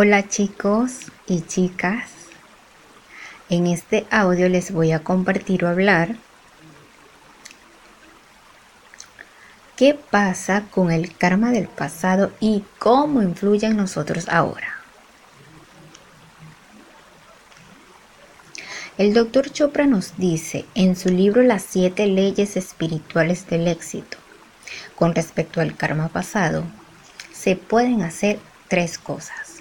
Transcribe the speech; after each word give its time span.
Hola 0.00 0.28
chicos 0.28 1.10
y 1.26 1.40
chicas. 1.40 2.08
En 3.48 3.66
este 3.66 4.06
audio 4.12 4.48
les 4.48 4.70
voy 4.70 4.92
a 4.92 5.02
compartir 5.02 5.64
o 5.64 5.68
hablar 5.68 6.14
qué 9.74 9.94
pasa 9.94 10.66
con 10.70 10.92
el 10.92 11.16
karma 11.16 11.50
del 11.50 11.66
pasado 11.66 12.30
y 12.38 12.62
cómo 12.78 13.22
influye 13.22 13.66
en 13.66 13.76
nosotros 13.76 14.28
ahora. 14.28 14.68
El 18.98 19.14
doctor 19.14 19.50
Chopra 19.50 19.84
nos 19.86 20.16
dice 20.16 20.64
en 20.76 20.94
su 20.94 21.08
libro 21.08 21.42
Las 21.42 21.64
siete 21.64 22.06
leyes 22.06 22.56
espirituales 22.56 23.48
del 23.48 23.66
éxito, 23.66 24.16
con 24.94 25.16
respecto 25.16 25.60
al 25.60 25.76
karma 25.76 26.06
pasado, 26.06 26.62
se 27.32 27.56
pueden 27.56 28.02
hacer 28.02 28.38
tres 28.68 28.96
cosas. 28.96 29.57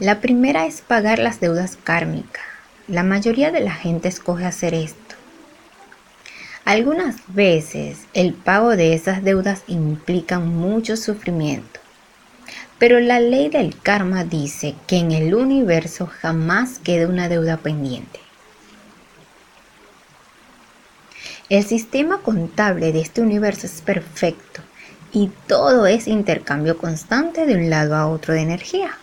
La 0.00 0.22
primera 0.22 0.64
es 0.64 0.80
pagar 0.80 1.18
las 1.18 1.40
deudas 1.40 1.76
kármicas. 1.76 2.42
La 2.88 3.02
mayoría 3.02 3.52
de 3.52 3.60
la 3.60 3.74
gente 3.74 4.08
escoge 4.08 4.46
hacer 4.46 4.72
esto. 4.72 5.14
Algunas 6.64 7.16
veces 7.28 7.98
el 8.14 8.32
pago 8.32 8.76
de 8.76 8.94
esas 8.94 9.22
deudas 9.22 9.62
implica 9.66 10.38
mucho 10.38 10.96
sufrimiento, 10.96 11.80
pero 12.78 12.98
la 12.98 13.20
ley 13.20 13.50
del 13.50 13.78
karma 13.78 14.24
dice 14.24 14.74
que 14.86 14.96
en 14.96 15.12
el 15.12 15.34
universo 15.34 16.06
jamás 16.06 16.78
queda 16.78 17.06
una 17.06 17.28
deuda 17.28 17.58
pendiente. 17.58 18.20
El 21.50 21.62
sistema 21.66 22.22
contable 22.22 22.92
de 22.92 23.02
este 23.02 23.20
universo 23.20 23.66
es 23.66 23.82
perfecto 23.82 24.62
y 25.12 25.30
todo 25.46 25.86
es 25.86 26.08
intercambio 26.08 26.78
constante 26.78 27.44
de 27.44 27.56
un 27.56 27.68
lado 27.68 27.96
a 27.96 28.06
otro 28.06 28.32
de 28.32 28.40
energía. 28.40 28.96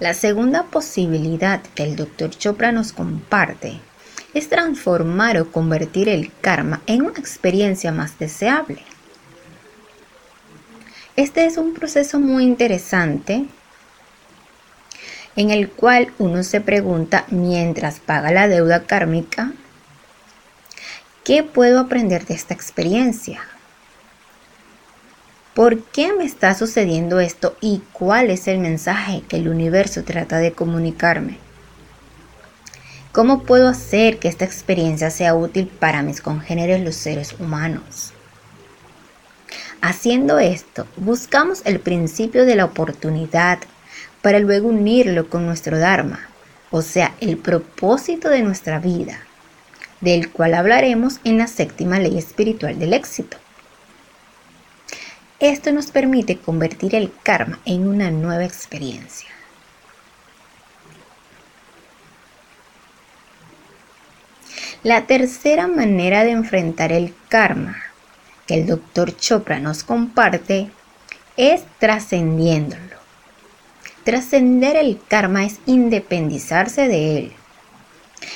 La 0.00 0.14
segunda 0.14 0.62
posibilidad 0.62 1.60
que 1.74 1.82
el 1.82 1.94
Dr. 1.94 2.30
Chopra 2.30 2.72
nos 2.72 2.94
comparte 2.94 3.80
es 4.32 4.48
transformar 4.48 5.38
o 5.38 5.52
convertir 5.52 6.08
el 6.08 6.32
karma 6.40 6.80
en 6.86 7.02
una 7.02 7.18
experiencia 7.18 7.92
más 7.92 8.18
deseable. 8.18 8.82
Este 11.16 11.44
es 11.44 11.58
un 11.58 11.74
proceso 11.74 12.18
muy 12.18 12.44
interesante 12.44 13.44
en 15.36 15.50
el 15.50 15.68
cual 15.68 16.14
uno 16.18 16.44
se 16.44 16.62
pregunta 16.62 17.26
mientras 17.28 18.00
paga 18.00 18.32
la 18.32 18.48
deuda 18.48 18.84
kármica, 18.84 19.52
¿qué 21.24 21.42
puedo 21.42 21.78
aprender 21.78 22.24
de 22.24 22.34
esta 22.34 22.54
experiencia? 22.54 23.42
¿Por 25.60 25.82
qué 25.82 26.14
me 26.14 26.24
está 26.24 26.54
sucediendo 26.54 27.20
esto 27.20 27.54
y 27.60 27.82
cuál 27.92 28.30
es 28.30 28.48
el 28.48 28.60
mensaje 28.60 29.22
que 29.28 29.36
el 29.36 29.46
universo 29.46 30.04
trata 30.04 30.38
de 30.38 30.52
comunicarme? 30.52 31.36
¿Cómo 33.12 33.42
puedo 33.42 33.68
hacer 33.68 34.18
que 34.18 34.28
esta 34.28 34.46
experiencia 34.46 35.10
sea 35.10 35.34
útil 35.34 35.66
para 35.66 36.00
mis 36.00 36.22
congéneres 36.22 36.82
los 36.82 36.94
seres 36.94 37.34
humanos? 37.38 38.14
Haciendo 39.82 40.38
esto, 40.38 40.86
buscamos 40.96 41.60
el 41.66 41.78
principio 41.78 42.46
de 42.46 42.56
la 42.56 42.64
oportunidad 42.64 43.58
para 44.22 44.38
luego 44.38 44.70
unirlo 44.70 45.28
con 45.28 45.44
nuestro 45.44 45.78
Dharma, 45.78 46.20
o 46.70 46.80
sea, 46.80 47.14
el 47.20 47.36
propósito 47.36 48.30
de 48.30 48.40
nuestra 48.40 48.78
vida, 48.78 49.18
del 50.00 50.30
cual 50.30 50.54
hablaremos 50.54 51.20
en 51.24 51.36
la 51.36 51.48
séptima 51.48 51.98
ley 51.98 52.16
espiritual 52.16 52.78
del 52.78 52.94
éxito. 52.94 53.36
Esto 55.40 55.72
nos 55.72 55.90
permite 55.90 56.36
convertir 56.36 56.94
el 56.94 57.10
karma 57.22 57.60
en 57.64 57.88
una 57.88 58.10
nueva 58.10 58.44
experiencia. 58.44 59.30
La 64.82 65.06
tercera 65.06 65.66
manera 65.66 66.24
de 66.24 66.32
enfrentar 66.32 66.92
el 66.92 67.14
karma 67.28 67.82
que 68.46 68.54
el 68.54 68.66
doctor 68.66 69.16
Chopra 69.16 69.60
nos 69.60 69.82
comparte 69.82 70.70
es 71.38 71.62
trascendiéndolo. 71.78 72.96
Trascender 74.04 74.76
el 74.76 75.00
karma 75.08 75.44
es 75.44 75.58
independizarse 75.64 76.86
de 76.86 77.18
él. 77.18 77.32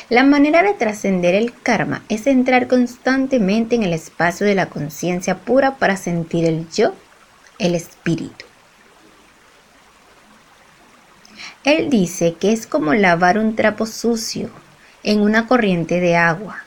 La 0.08 0.24
manera 0.24 0.62
de 0.62 0.74
trascender 0.74 1.34
el 1.34 1.52
karma 1.52 2.02
es 2.08 2.26
entrar 2.26 2.68
constantemente 2.68 3.74
en 3.74 3.82
el 3.82 3.92
espacio 3.92 4.46
de 4.46 4.54
la 4.54 4.66
conciencia 4.66 5.38
pura 5.38 5.76
para 5.76 5.96
sentir 5.96 6.44
el 6.46 6.68
yo, 6.70 6.94
el 7.58 7.74
espíritu. 7.74 8.44
Él 11.64 11.88
dice 11.88 12.34
que 12.34 12.52
es 12.52 12.66
como 12.66 12.92
lavar 12.94 13.38
un 13.38 13.56
trapo 13.56 13.86
sucio 13.86 14.50
en 15.02 15.20
una 15.20 15.46
corriente 15.46 16.00
de 16.00 16.16
agua. 16.16 16.58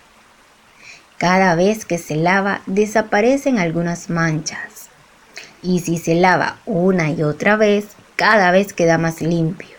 Cada 1.18 1.56
vez 1.56 1.86
que 1.86 1.98
se 1.98 2.16
lava 2.16 2.62
desaparecen 2.66 3.60
algunas 3.60 4.10
manchas. 4.10 4.90
Y 5.62 5.80
si 5.80 5.98
se 5.98 6.16
lava 6.16 6.58
una 6.66 7.10
y 7.12 7.24
otra 7.24 7.56
vez, 7.56 7.88
cada 8.16 8.52
vez 8.52 8.74
queda 8.74 8.98
más 8.98 9.22
limpio. 9.22 9.76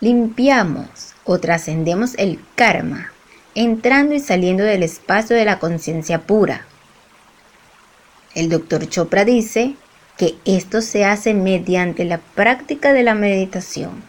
Limpiamos 0.00 1.14
o 1.28 1.38
trascendemos 1.38 2.14
el 2.16 2.40
karma, 2.54 3.12
entrando 3.54 4.14
y 4.14 4.20
saliendo 4.20 4.64
del 4.64 4.82
espacio 4.82 5.36
de 5.36 5.44
la 5.44 5.58
conciencia 5.58 6.22
pura. 6.22 6.66
El 8.34 8.48
doctor 8.48 8.88
Chopra 8.88 9.26
dice 9.26 9.74
que 10.16 10.36
esto 10.46 10.80
se 10.80 11.04
hace 11.04 11.34
mediante 11.34 12.06
la 12.06 12.16
práctica 12.16 12.94
de 12.94 13.02
la 13.02 13.14
meditación. 13.14 14.02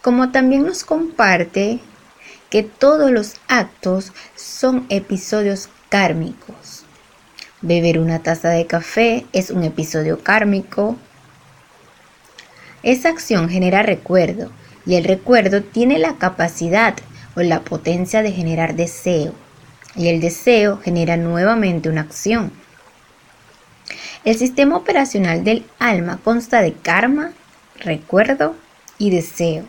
Como 0.00 0.30
también 0.30 0.64
nos 0.64 0.84
comparte 0.84 1.80
que 2.48 2.62
todos 2.62 3.10
los 3.10 3.34
actos 3.48 4.14
son 4.34 4.86
episodios 4.88 5.68
kármicos. 5.90 6.84
Beber 7.60 7.98
una 7.98 8.20
taza 8.20 8.48
de 8.48 8.66
café 8.66 9.26
es 9.34 9.50
un 9.50 9.62
episodio 9.64 10.22
kármico, 10.22 10.96
esa 12.82 13.08
acción 13.08 13.48
genera 13.48 13.82
recuerdo 13.82 14.50
y 14.86 14.94
el 14.94 15.04
recuerdo 15.04 15.62
tiene 15.62 15.98
la 15.98 16.16
capacidad 16.16 16.94
o 17.36 17.42
la 17.42 17.60
potencia 17.60 18.22
de 18.22 18.32
generar 18.32 18.74
deseo 18.74 19.34
y 19.94 20.08
el 20.08 20.20
deseo 20.20 20.78
genera 20.78 21.16
nuevamente 21.16 21.88
una 21.88 22.02
acción. 22.02 22.52
El 24.24 24.36
sistema 24.36 24.76
operacional 24.76 25.44
del 25.44 25.64
alma 25.78 26.18
consta 26.22 26.62
de 26.62 26.72
karma, 26.72 27.32
recuerdo 27.80 28.54
y 28.98 29.10
deseo. 29.10 29.64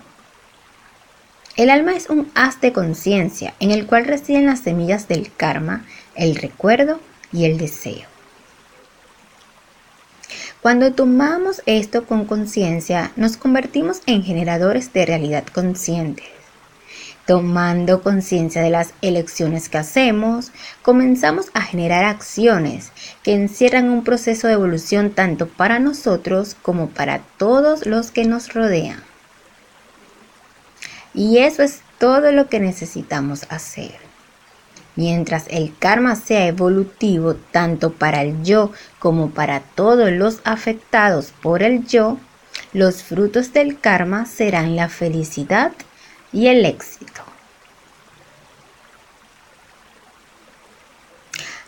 El 1.56 1.70
alma 1.70 1.94
es 1.94 2.10
un 2.10 2.32
haz 2.36 2.62
de 2.62 2.72
conciencia 2.72 3.54
en 3.60 3.72
el 3.72 3.86
cual 3.86 4.06
residen 4.06 4.46
las 4.46 4.60
semillas 4.60 5.08
del 5.08 5.32
karma, 5.36 5.86
el 6.16 6.36
recuerdo 6.36 7.00
y 7.34 7.46
el 7.46 7.58
deseo. 7.58 8.08
Cuando 10.62 10.92
tomamos 10.92 11.62
esto 11.66 12.06
con 12.06 12.26
conciencia, 12.26 13.14
nos 13.16 13.38
convertimos 13.38 14.02
en 14.08 14.24
generadores 14.24 14.92
de 14.92 15.06
realidad 15.06 15.46
conscientes. 15.46 16.28
Tomando 17.26 18.02
conciencia 18.02 18.62
de 18.62 18.70
las 18.70 18.94
elecciones 19.02 19.70
que 19.70 19.78
hacemos, 19.78 20.52
comenzamos 20.82 21.46
a 21.54 21.62
generar 21.62 22.04
acciones 22.04 22.92
que 23.24 23.36
encierran 23.36 23.90
un 23.90 24.04
proceso 24.04 24.48
de 24.48 24.54
evolución 24.54 25.12
tanto 25.12 25.48
para 25.48 25.80
nosotros 25.80 26.58
como 26.62 26.90
para 26.90 27.20
todos 27.38 27.86
los 27.86 28.12
que 28.12 28.26
nos 28.26 28.54
rodean. 28.54 29.02
Y 31.14 31.38
eso 31.38 31.64
es 31.64 31.84
todo 32.00 32.34
lo 32.34 32.50
que 32.50 32.60
necesitamos 32.60 33.46
hacer. 33.50 34.09
Mientras 35.00 35.46
el 35.48 35.74
karma 35.80 36.18
sea 36.18 36.46
evolutivo 36.48 37.36
tanto 37.36 37.94
para 37.94 38.22
el 38.22 38.44
yo 38.44 38.74
como 39.00 39.30
para 39.30 39.62
todos 39.62 40.12
los 40.12 40.42
afectados 40.44 41.32
por 41.42 41.64
el 41.64 41.88
yo, 41.88 42.18
los 42.74 43.02
frutos 43.02 43.54
del 43.54 43.80
karma 43.80 44.26
serán 44.26 44.76
la 44.76 44.90
felicidad 44.90 45.72
y 46.34 46.48
el 46.48 46.66
éxito. 46.66 47.22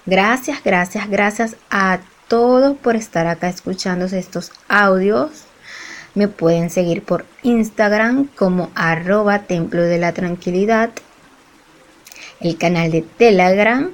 Gracias, 0.06 0.62
gracias, 0.62 1.10
gracias 1.10 1.56
a 1.70 2.00
todos 2.28 2.76
por 2.76 2.98
estar 2.98 3.28
acá 3.28 3.48
escuchando 3.48 4.08
estos 4.08 4.52
audios. 4.68 5.46
Me 6.16 6.28
pueden 6.28 6.70
seguir 6.70 7.02
por 7.02 7.26
Instagram 7.44 8.28
como 8.36 8.72
arroba 8.76 9.44
templo 9.44 9.84
de 9.84 10.00
la 10.00 10.12
tranquilidad 10.12 10.90
el 12.42 12.58
canal 12.58 12.92
de 12.92 13.02
Telegram, 13.02 13.92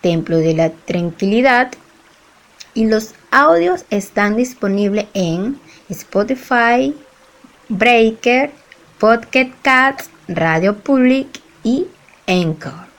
Templo 0.00 0.38
de 0.38 0.54
la 0.54 0.70
Tranquilidad, 0.70 1.72
y 2.74 2.86
los 2.86 3.14
audios 3.30 3.84
están 3.90 4.36
disponibles 4.36 5.06
en 5.14 5.60
Spotify, 5.88 6.94
Breaker, 7.68 8.50
Podcast 8.98 9.50
Cats, 9.62 10.10
Radio 10.28 10.76
Public 10.78 11.40
y 11.62 11.86
Anchor. 12.26 12.91